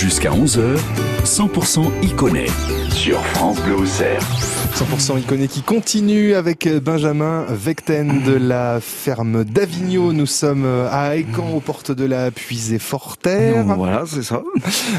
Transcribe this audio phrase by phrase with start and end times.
[0.00, 0.78] Jusqu'à 11h,
[1.24, 2.46] 100% Iconé
[2.88, 4.20] sur France Bleu Auxerre.
[4.78, 10.12] 100% Iconé qui continue avec Benjamin Vecten de la ferme d'Avignon.
[10.12, 13.64] Nous sommes à Aécan aux portes de la puisée Forterre.
[13.64, 14.44] Voilà, c'est ça.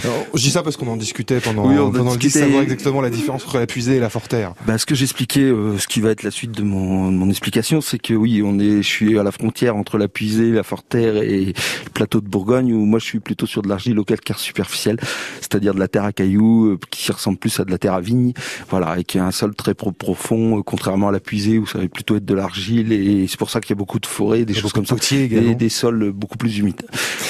[0.04, 3.00] Alors, je dis ça parce qu'on en discutait pendant, oui, on pendant le savoir exactement
[3.00, 4.54] la différence entre la puisée et la Forterre.
[4.68, 7.30] Bah, ce que j'expliquais, euh, ce qui va être la suite de mon, de mon
[7.30, 10.64] explication, c'est que oui, on est, je suis à la frontière entre la puisée, la
[10.64, 11.46] Forterre et
[11.86, 14.98] le plateau de Bourgogne où moi je suis plutôt sur de l'argile au calcaire superficiel,
[15.39, 18.02] c'est-à-dire de la terre à cailloux euh, qui ressemble plus à de la terre à
[18.02, 18.33] vigne,
[18.69, 22.15] voilà, avec un sol très profond, euh, contrairement à la puisée où ça va plutôt
[22.15, 24.73] être de l'argile et c'est pour ça qu'il y a beaucoup de forêts, des choses
[24.73, 26.82] comme ça, et des sols beaucoup plus humides.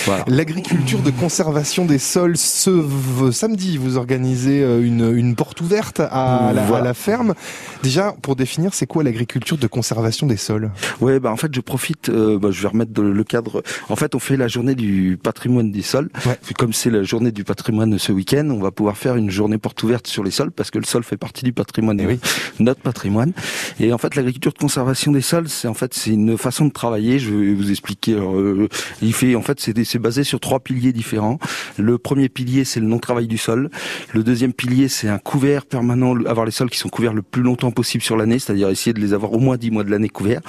[0.10, 0.26] Voilà.
[0.28, 6.52] L'agriculture de conservation des sols, ce samedi, vous organisez euh, une, une porte ouverte à
[6.52, 7.36] la, à la, ferme.
[7.84, 10.72] Déjà, pour définir, c'est quoi l'agriculture de conservation des sols?
[11.00, 13.62] Ouais, bah en fait, je profite, euh, bah, je vais remettre le cadre.
[13.90, 16.10] En fait, on fait la journée du patrimoine des sols.
[16.26, 16.40] Ouais.
[16.58, 19.84] Comme c'est la journée du patrimoine ce week-end, on va pouvoir faire une journée porte
[19.84, 22.20] ouverte sur les sols parce que le sol fait partie du patrimoine, et oui.
[22.60, 23.34] notre patrimoine.
[23.80, 26.72] Et en fait, l'agriculture de conservation des sols, c'est en fait c'est une façon de
[26.72, 27.20] travailler.
[27.20, 28.14] Je vais vous expliquer.
[28.16, 28.68] Euh,
[29.04, 31.40] il fait en fait c'est basé sur trois piliers différents.
[31.78, 33.70] Le premier pilier, c'est le non-travail du sol.
[34.14, 37.42] Le deuxième pilier, c'est un couvert permanent, avoir les sols qui sont couverts le plus
[37.42, 40.10] longtemps possible sur l'année, c'est-à-dire essayer de les avoir au moins dix mois de l'année
[40.10, 40.42] couverts.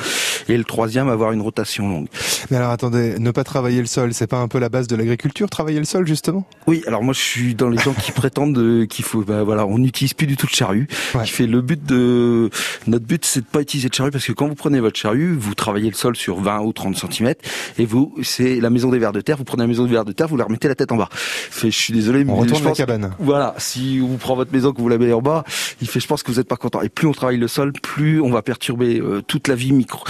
[0.49, 2.09] Et le troisième, avoir une rotation longue.
[2.51, 4.97] Mais alors attendez, ne pas travailler le sol, c'est pas un peu la base de
[4.97, 6.47] l'agriculture, travailler le sol justement?
[6.67, 9.79] Oui, alors moi je suis dans les gens qui prétendent qu'il faut, bah, voilà, on
[9.79, 10.89] n'utilise plus du tout de charrue.
[11.15, 11.25] Ouais.
[11.25, 12.51] Qui fait le but de
[12.87, 15.35] notre but, c'est de pas utiliser de charrue parce que quand vous prenez votre charrue,
[15.35, 17.35] vous travaillez le sol sur 20 ou 30 cm
[17.79, 19.30] et vous, c'est la maison des vers de terre.
[19.37, 21.09] Vous prenez la maison des vers de terre, vous la remettez la tête en bas.
[21.13, 23.15] Fait, je suis désolé, mais on retourne je pense, la cabane.
[23.19, 25.45] Voilà, si vous prenez votre maison que vous la mettez en bas,
[25.81, 26.83] il fait, je pense que vous n'êtes pas content.
[26.83, 30.05] Et plus on travaille le sol, plus on va perturber euh, toute la vie micro,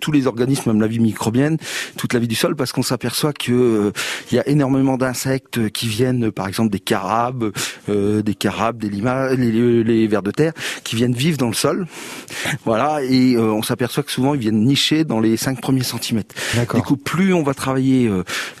[0.00, 1.58] tous les organismes, même la vie microbienne,
[1.96, 3.92] toute la vie du sol, parce qu'on s'aperçoit que euh,
[4.30, 7.52] il y a énormément d'insectes qui viennent, par exemple des carabes,
[7.88, 10.52] euh, des carabes, des limaces, les, les, vers de terre,
[10.84, 11.86] qui viennent vivre dans le sol.
[12.64, 16.34] Voilà, et on s'aperçoit que souvent ils viennent nicher dans les 5 premiers centimètres.
[16.74, 18.10] Du coup, plus on va travailler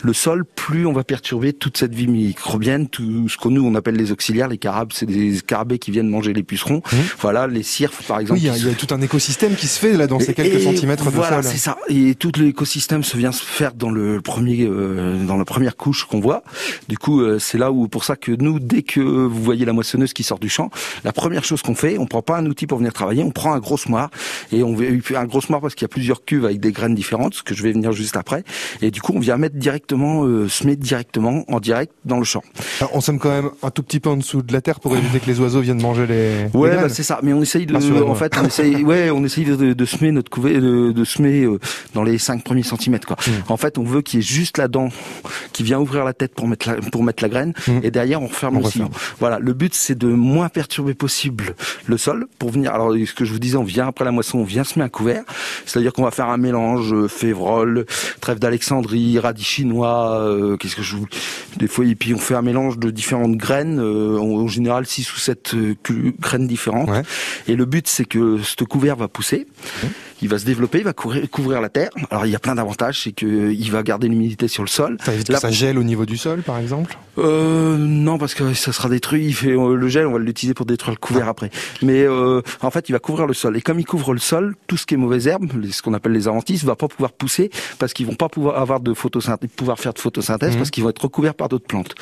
[0.04, 3.74] le sol, plus on va perturber toute cette vie microbienne, tout ce que nous on
[3.74, 6.82] appelle les auxiliaires, les carabes, c'est des carabés qui viennent manger les pucerons.
[6.92, 6.96] Mmh.
[7.20, 8.40] Voilà, les cirques par exemple.
[8.40, 10.60] Oui, il y, y, a tout un écosystème qui se fait là dans ces quelques
[10.60, 11.52] centimètres voilà, de sol.
[11.52, 11.78] c'est ça.
[11.88, 16.04] Et tout l'écosystème se vient se faire dans le premier, euh, dans la première couche
[16.04, 16.42] qu'on voit.
[16.88, 19.72] Du coup, euh, c'est là où, pour ça que nous, dès que vous voyez la
[19.72, 20.70] moissonneuse qui sort du champ,
[21.04, 23.54] la première chose qu'on fait, on prend pas un outil pour venir travailler, on prend
[23.54, 24.10] un gros moire
[24.52, 24.74] et on
[25.14, 27.54] un gros moire parce qu'il y a plusieurs cuves avec des graines différentes, ce que
[27.54, 28.44] je vais venir juste après.
[28.82, 32.42] Et du coup, on vient mettre directement, euh, semer directement en direct dans le champ.
[32.80, 34.96] Alors, on sème quand même un tout petit peu en dessous de la terre pour
[34.96, 36.46] éviter que les oiseaux viennent manger les.
[36.54, 37.20] Ouais, les bah c'est ça.
[37.22, 40.12] Mais on essaye de, en fait, on essaye, ouais, on essaye de, de, de semer
[40.12, 41.58] notre couver, de, de semer euh,
[41.94, 43.16] dans les 5 premiers centimètres, quoi.
[43.26, 43.52] Mmh.
[43.52, 44.88] En fait, on veut qu'il y ait juste la dent
[45.52, 47.72] qui vient ouvrir la tête pour mettre la, pour mettre la graine, mmh.
[47.82, 48.90] et derrière on referme On sillon.
[49.20, 49.38] Voilà.
[49.38, 51.54] Le but, c'est de moins perturber possible
[51.86, 52.72] le sol pour venir.
[52.72, 54.88] Alors, ce que je vous disais, on vient après la moisson, on vient semer un
[54.88, 55.24] couvert.
[55.66, 57.86] C'est-à-dire qu'on va faire un mélange euh, févrole,
[58.20, 61.06] trèfle d'Alexandrie, radis chinois, euh, qu'est-ce que je vous,
[61.56, 64.86] des fois, et puis on fait un mélange de différentes graines, euh, en, en, général
[64.86, 65.74] 6 ou 7 euh,
[66.20, 66.90] graines différentes.
[66.90, 67.02] Ouais.
[67.48, 69.46] Et le but, c'est que ce couvert va pousser.
[69.82, 69.86] Mmh.
[70.24, 71.90] Il va se développer, il va couvrir, couvrir la terre.
[72.10, 74.96] Alors il y a plein d'avantages, c'est que il va garder l'humidité sur le sol.
[75.04, 76.96] Ça évite que ça gèle au niveau du sol, par exemple?
[77.18, 79.26] Euh, Non, parce que ça sera détruit.
[79.26, 81.32] Il fait euh, le gel, on va l'utiliser pour détruire le couvert ah.
[81.32, 81.50] après.
[81.82, 83.54] Mais euh, en fait, il va couvrir le sol.
[83.58, 86.12] Et comme il couvre le sol, tout ce qui est mauvaise herbe, ce qu'on appelle
[86.12, 89.78] les avantises, va pas pouvoir pousser parce qu'ils vont pas pouvoir avoir de photosynthèse, pouvoir
[89.78, 90.58] faire de photosynthèse mmh.
[90.58, 91.94] parce qu'ils vont être recouverts par d'autres plantes.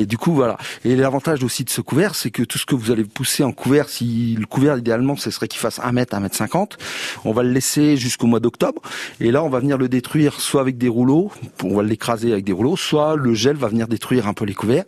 [0.00, 0.56] Et du coup, voilà.
[0.86, 3.52] Et l'avantage aussi de ce couvert, c'est que tout ce que vous allez pousser en
[3.52, 6.78] couvert, si le couvert idéalement, ce serait qu'il fasse 1 mètre, 1 mètre 50,
[7.26, 8.80] on va le laisser jusqu'au mois d'octobre.
[9.20, 11.30] Et là, on va venir le détruire soit avec des rouleaux,
[11.62, 14.54] on va l'écraser avec des rouleaux, soit le gel va venir détruire un peu les
[14.54, 14.84] couverts.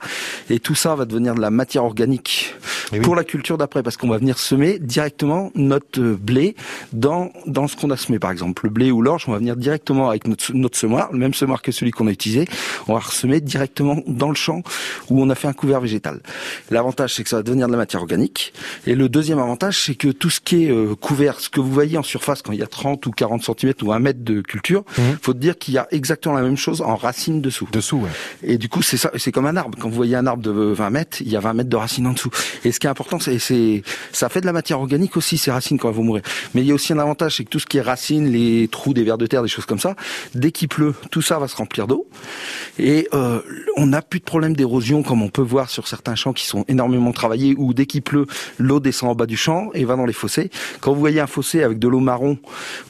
[0.48, 2.54] Et tout ça va devenir de la matière organique
[2.90, 3.00] oui.
[3.00, 6.56] pour la culture d'après, parce qu'on va venir semer directement notre blé
[6.94, 8.64] dans, dans ce qu'on a semé, par exemple.
[8.64, 11.60] Le blé ou l'orge, on va venir directement avec notre, notre semoir, le même semoir
[11.60, 12.46] que celui qu'on a utilisé,
[12.88, 14.62] on va ressemer directement dans le champ
[15.10, 16.20] où on a fait un couvert végétal.
[16.70, 18.52] L'avantage, c'est que ça va devenir de la matière organique.
[18.86, 21.72] Et le deuxième avantage, c'est que tout ce qui est euh, couvert, ce que vous
[21.72, 24.40] voyez en surface quand il y a 30 ou 40 cm ou 1 mètre de
[24.40, 25.02] culture, mmh.
[25.20, 27.68] faut dire qu'il y a exactement la même chose en racine dessous.
[27.72, 28.10] Dessous, ouais.
[28.42, 29.78] Et du coup, c'est ça, c'est comme un arbre.
[29.80, 32.06] Quand vous voyez un arbre de 20 mètres, il y a 20 mètres de racines
[32.06, 32.30] en dessous.
[32.64, 33.82] Et ce qui est important, c'est, c'est,
[34.12, 36.22] ça fait de la matière organique aussi, ces racines quand elles vont mourir.
[36.54, 38.68] Mais il y a aussi un avantage, c'est que tout ce qui est racines, les
[38.68, 39.96] trous des vers de terre, des choses comme ça,
[40.34, 42.08] dès qu'il pleut, tout ça va se remplir d'eau.
[42.78, 43.40] Et euh,
[43.76, 46.66] on n'a plus de problème d'érosion comme on peut voir sur certains champs qui sont
[46.68, 48.26] énormément travaillés, où dès qu'il pleut,
[48.58, 50.50] l'eau descend en bas du champ et va dans les fossés.
[50.80, 52.36] Quand vous voyez un fossé avec de l'eau marron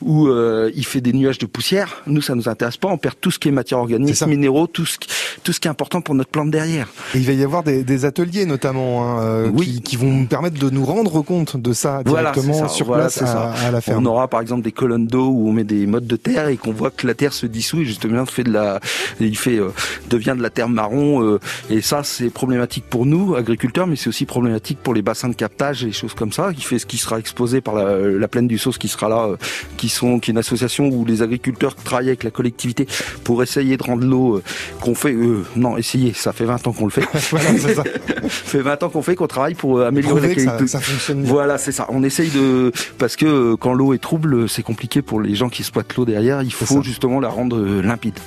[0.00, 2.88] où euh, il fait des nuages de poussière, nous ça nous intéresse pas.
[2.88, 5.08] On perd tout ce qui est matière organique, minéraux, tout ce qui,
[5.44, 6.88] tout ce qui est important pour notre plante derrière.
[7.14, 9.50] Et il va y avoir des, ateliers notamment hein, euh,
[9.84, 14.04] qui, vont permettre de nous rendre compte de ça directement sur place à, la ferme.
[14.04, 16.56] On aura par exemple des colonnes d'eau où on met des modes de terre et
[16.56, 18.80] qu'on voit que la terre se dissout et justement fait de la,
[19.20, 19.68] il fait euh,
[20.08, 21.38] devient de la terre marron euh,
[21.70, 25.34] et ça c'est problématique pour nous agriculteurs, mais c'est aussi problématique pour les bassins de
[25.34, 26.50] captage et les choses comme ça.
[26.56, 29.36] Il fait ce qui sera exposé par la, plaine du Sauce qui sera là,
[29.76, 32.86] qui sont qui est une association où les agriculteurs travaillent avec la collectivité
[33.24, 34.40] pour essayer de rendre l'eau
[34.80, 35.14] qu'on fait.
[35.56, 37.06] non, essayer, ça fait 20 ans qu'on le fait.
[37.30, 37.84] voilà, c'est ça.
[38.28, 40.66] fait 20 ans qu'on fait qu'on travaille pour euh, améliorer la qualité.
[40.66, 41.86] Ça, fonctionne Voilà, c'est ça.
[41.88, 45.48] On essaye de parce que euh, quand l'eau est trouble, c'est compliqué pour les gens
[45.48, 46.42] qui exploitent l'eau derrière.
[46.42, 48.18] Il faut justement la rendre euh, limpide.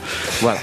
[0.41, 0.59] Voilà.